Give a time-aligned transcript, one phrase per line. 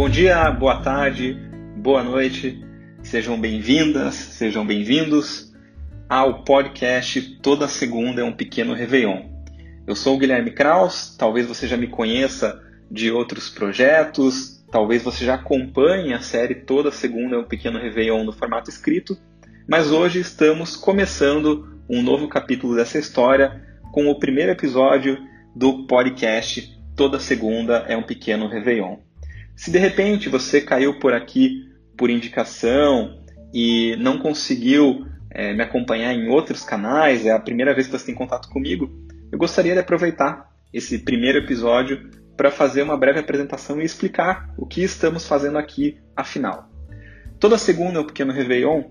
[0.00, 1.36] Bom dia, boa tarde,
[1.76, 2.58] boa noite,
[3.02, 5.52] sejam bem-vindas, sejam bem-vindos
[6.08, 9.24] ao podcast Toda Segunda é um Pequeno Réveillon.
[9.86, 15.22] Eu sou o Guilherme Kraus, talvez você já me conheça de outros projetos, talvez você
[15.22, 19.18] já acompanhe a série Toda Segunda é um Pequeno Réveillon no formato escrito,
[19.68, 23.62] mas hoje estamos começando um novo capítulo dessa história
[23.92, 25.18] com o primeiro episódio
[25.54, 29.09] do podcast Toda Segunda é um Pequeno Réveillon.
[29.60, 36.14] Se de repente você caiu por aqui por indicação e não conseguiu é, me acompanhar
[36.14, 38.90] em outros canais, é a primeira vez que você tem contato comigo,
[39.30, 44.64] eu gostaria de aproveitar esse primeiro episódio para fazer uma breve apresentação e explicar o
[44.64, 46.70] que estamos fazendo aqui, afinal.
[47.38, 48.84] Toda segunda o Pequeno Réveillon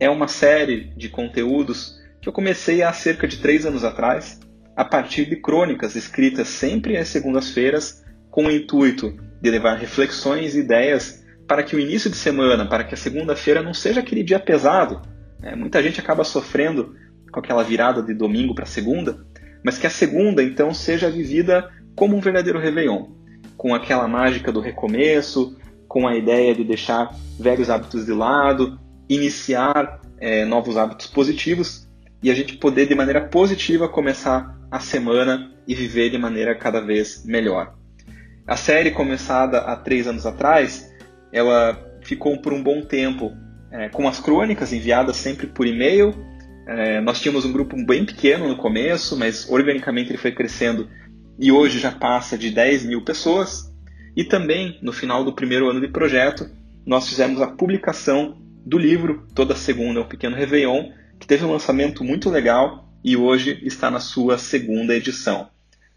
[0.00, 4.40] é uma série de conteúdos que eu comecei há cerca de três anos atrás,
[4.74, 10.60] a partir de crônicas escritas sempre às segundas-feiras, com o intuito de levar reflexões e
[10.60, 14.38] ideias para que o início de semana, para que a segunda-feira não seja aquele dia
[14.38, 15.00] pesado.
[15.42, 16.94] É, muita gente acaba sofrendo
[17.32, 19.24] com aquela virada de domingo para segunda,
[19.64, 23.06] mas que a segunda então seja vivida como um verdadeiro Réveillon,
[23.56, 30.00] com aquela mágica do recomeço, com a ideia de deixar velhos hábitos de lado iniciar
[30.20, 31.88] é, novos hábitos positivos
[32.22, 36.80] e a gente poder de maneira positiva começar a semana e viver de maneira cada
[36.80, 37.77] vez melhor.
[38.48, 40.90] A série começada há três anos atrás,
[41.30, 43.30] ela ficou por um bom tempo
[43.70, 46.14] é, com as crônicas enviadas sempre por e-mail.
[46.66, 50.88] É, nós tínhamos um grupo bem pequeno no começo, mas organicamente ele foi crescendo
[51.38, 53.70] e hoje já passa de 10 mil pessoas.
[54.16, 56.48] E também, no final do primeiro ano de projeto,
[56.86, 61.52] nós fizemos a publicação do livro Toda Segunda é um Pequeno Réveillon, que teve um
[61.52, 65.50] lançamento muito legal e hoje está na sua segunda edição.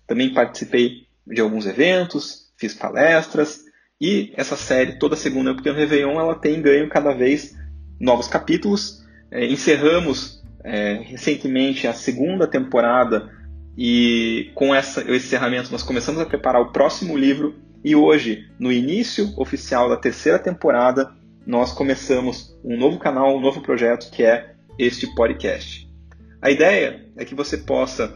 [0.05, 3.61] Também participei de alguns eventos, fiz palestras
[3.99, 7.55] e essa série Toda Segunda um Pequeno Réveillon ela tem ganho cada vez
[7.99, 9.05] novos capítulos.
[9.29, 13.29] É, encerramos é, recentemente a segunda temporada
[13.77, 18.71] e com essa, esse encerramento nós começamos a preparar o próximo livro e hoje, no
[18.71, 21.11] início oficial da terceira temporada,
[21.45, 25.89] nós começamos um novo canal, um novo projeto que é este podcast.
[26.39, 28.13] A ideia é que você possa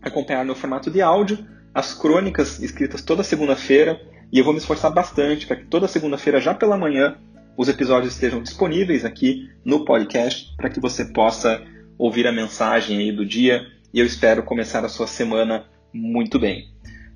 [0.00, 1.44] acompanhar no formato de áudio
[1.74, 4.00] as crônicas escritas toda segunda-feira
[4.32, 7.16] e eu vou me esforçar bastante para que toda segunda-feira, já pela manhã,
[7.56, 11.62] os episódios estejam disponíveis aqui no podcast para que você possa
[11.98, 16.68] ouvir a mensagem aí do dia e eu espero começar a sua semana muito bem.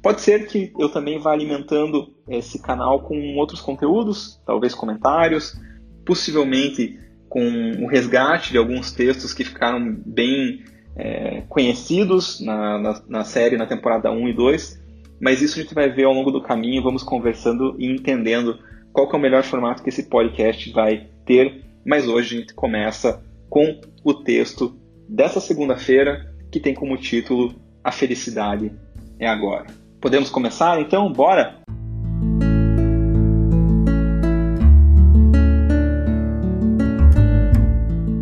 [0.03, 5.59] Pode ser que eu também vá alimentando esse canal com outros conteúdos, talvez comentários,
[6.05, 7.41] possivelmente com
[7.83, 10.63] o resgate de alguns textos que ficaram bem
[10.97, 14.82] é, conhecidos na, na, na, série, na temporada 1 e 2,
[15.21, 18.59] mas isso a gente vai ver ao longo do caminho, vamos conversando e entendendo
[18.93, 21.65] qual é o melhor formato que esse podcast vai ter.
[21.84, 24.77] Mas hoje a gente começa com o texto
[25.09, 28.72] dessa segunda-feira, que tem como título A Felicidade
[29.19, 29.66] é Agora.
[30.00, 31.12] Podemos começar então?
[31.12, 31.62] Bora!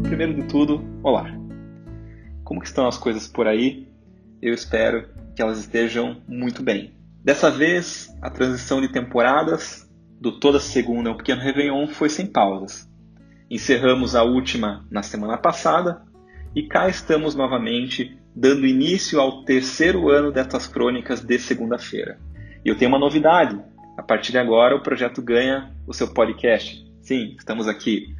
[0.04, 1.41] Primeiro de tudo, olá!
[2.52, 3.88] Como estão as coisas por aí?
[4.42, 6.92] Eu espero que elas estejam muito bem.
[7.24, 9.90] Dessa vez, a transição de temporadas
[10.20, 12.86] do Toda Segunda um Pequeno Réveillon foi sem pausas.
[13.50, 16.02] Encerramos a última na semana passada
[16.54, 22.18] e cá estamos novamente dando início ao terceiro ano dessas crônicas de segunda-feira.
[22.62, 23.58] E eu tenho uma novidade.
[23.96, 26.86] A partir de agora, o projeto ganha o seu podcast.
[27.00, 28.14] Sim, estamos aqui.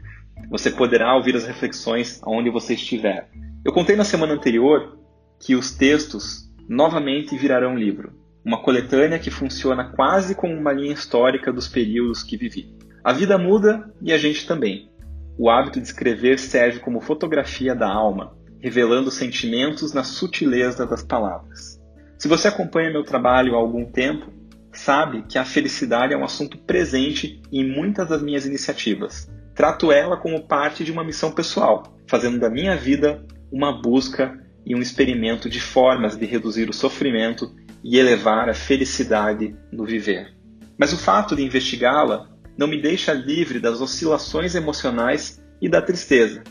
[0.49, 3.29] Você poderá ouvir as reflexões aonde você estiver.
[3.65, 4.99] Eu contei na semana anterior
[5.39, 8.13] que os textos novamente virarão livro.
[8.45, 12.77] Uma coletânea que funciona quase como uma linha histórica dos períodos que vivi.
[13.05, 14.91] A vida muda e a gente também.
[15.39, 21.81] O hábito de escrever serve como fotografia da alma, revelando sentimentos na sutileza das palavras.
[22.19, 24.27] Se você acompanha meu trabalho há algum tempo,
[24.73, 29.31] sabe que a felicidade é um assunto presente em muitas das minhas iniciativas.
[29.55, 34.75] Trato ela como parte de uma missão pessoal, fazendo da minha vida uma busca e
[34.75, 37.55] um experimento de formas de reduzir o sofrimento
[37.85, 40.35] e elevar a felicidade no viver.
[40.79, 46.43] Mas o fato de investigá-la não me deixa livre das oscilações emocionais e da tristeza,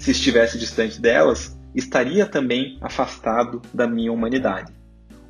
[0.00, 4.72] se estivesse distante delas, estaria também afastado da minha humanidade.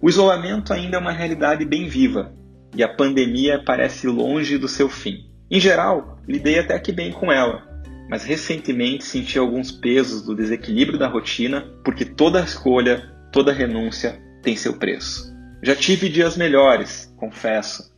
[0.01, 2.33] O isolamento ainda é uma realidade bem viva
[2.75, 5.29] e a pandemia parece longe do seu fim.
[5.51, 7.69] Em geral, lidei até que bem com ela,
[8.11, 14.57] mas recentemente senti alguns pesos do desequilíbrio da rotina, porque toda escolha, toda renúncia tem
[14.57, 15.33] seu preço.
[15.63, 17.95] Já tive dias melhores, confesso,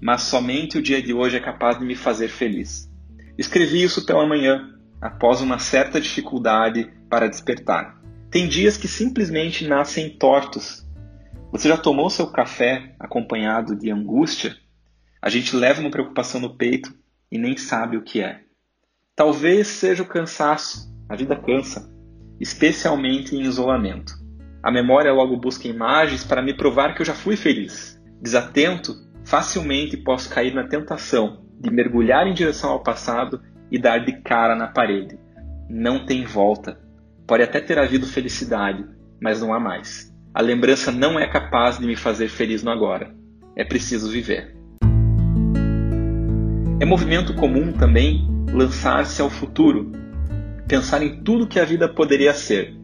[0.00, 2.90] mas somente o dia de hoje é capaz de me fazer feliz.
[3.38, 8.02] Escrevi isso pela manhã, após uma certa dificuldade para despertar.
[8.32, 10.84] Tem dias que simplesmente nascem tortos.
[11.52, 14.56] Você já tomou seu café acompanhado de angústia?
[15.20, 16.92] A gente leva uma preocupação no peito
[17.30, 18.40] e nem sabe o que é.
[19.14, 21.92] Talvez seja o cansaço, a vida cansa,
[22.40, 24.14] especialmente em isolamento.
[24.62, 28.00] A memória logo busca imagens para me provar que eu já fui feliz.
[28.22, 33.38] Desatento, facilmente posso cair na tentação de mergulhar em direção ao passado
[33.70, 35.18] e dar de cara na parede.
[35.68, 36.80] Não tem volta.
[37.26, 38.82] Pode até ter havido felicidade,
[39.20, 40.10] mas não há mais.
[40.32, 43.14] A lembrança não é capaz de me fazer feliz no agora.
[43.54, 44.56] É preciso viver.
[46.80, 49.90] É movimento comum também lançar-se ao futuro,
[50.68, 52.76] pensar em tudo que a vida poderia ser.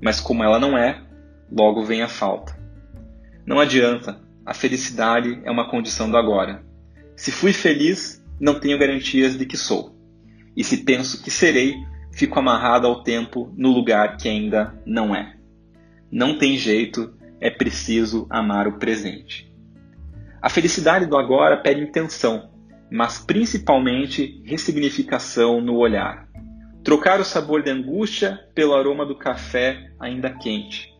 [0.00, 1.02] Mas como ela não é,
[1.50, 2.56] logo vem a falta.
[3.44, 6.64] Não adianta, a felicidade é uma condição do agora.
[7.16, 9.94] Se fui feliz, não tenho garantias de que sou.
[10.56, 11.74] E se penso que serei,
[12.12, 15.34] fico amarrado ao tempo no lugar que ainda não é.
[16.10, 19.52] Não tem jeito, é preciso amar o presente.
[20.40, 22.50] A felicidade do agora pede intenção,
[22.90, 26.28] mas principalmente ressignificação no olhar.
[26.82, 30.92] Trocar o sabor de angústia pelo aroma do café ainda quente.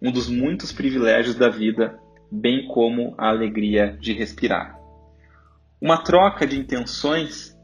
[0.00, 1.98] Um dos muitos privilégios da vida
[2.30, 4.78] bem como a alegria de respirar.
[5.80, 7.56] Uma troca de intenções,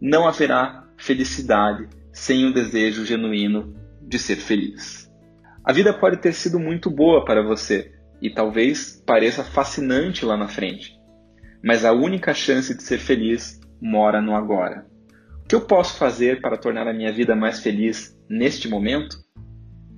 [0.00, 5.10] não haverá felicidade sem o desejo genuíno de ser feliz.
[5.64, 10.48] A vida pode ter sido muito boa para você e talvez pareça fascinante lá na
[10.48, 10.93] frente,
[11.64, 14.86] mas a única chance de ser feliz mora no agora.
[15.42, 19.16] O que eu posso fazer para tornar a minha vida mais feliz neste momento?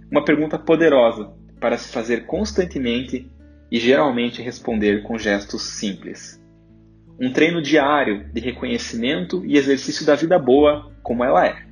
[0.08, 3.28] Uma pergunta poderosa para se fazer constantemente
[3.68, 6.40] e geralmente responder com gestos simples.
[7.20, 11.66] Um treino diário de reconhecimento e exercício da vida boa como ela é,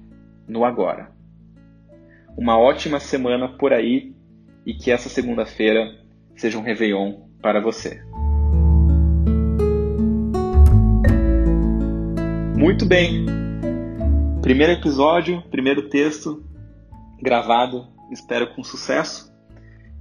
[0.48, 1.12] no agora.
[2.36, 4.12] Uma ótima semana por aí
[4.66, 5.94] e que essa segunda-feira
[6.34, 8.02] seja um Réveillon para você.
[12.64, 13.26] Muito bem!
[14.40, 16.42] Primeiro episódio, primeiro texto
[17.20, 19.30] gravado, espero com sucesso.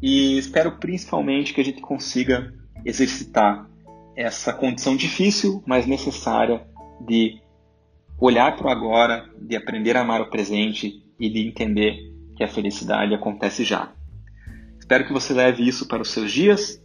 [0.01, 2.53] E espero principalmente que a gente consiga
[2.85, 3.69] exercitar
[4.15, 6.65] essa condição difícil, mas necessária
[7.05, 7.41] de
[8.17, 11.97] olhar para o agora, de aprender a amar o presente e de entender
[12.37, 13.91] que a felicidade acontece já.
[14.79, 16.81] Espero que você leve isso para os seus dias.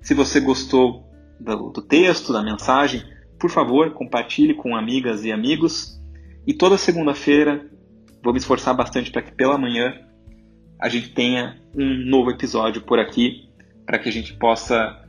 [0.00, 1.04] Se você gostou
[1.40, 3.02] do, do texto, da mensagem,
[3.38, 6.00] por favor, compartilhe com amigas e amigos.
[6.46, 7.68] E toda segunda-feira
[8.22, 9.94] vou me esforçar bastante para que pela manhã
[10.80, 13.48] a gente tenha um novo episódio por aqui,
[13.84, 15.04] para que a gente possa,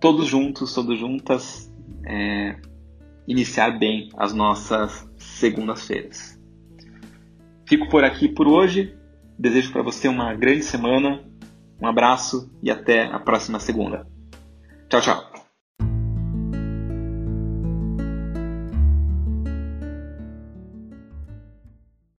[0.00, 1.72] todos juntos, todos juntas,
[2.06, 2.56] é,
[3.26, 6.38] iniciar bem as nossas segundas-feiras.
[7.66, 8.96] Fico por aqui por hoje.
[9.38, 11.22] Desejo para você uma grande semana.
[11.80, 14.06] Um abraço e até a próxima segunda.
[14.88, 15.27] Tchau, tchau.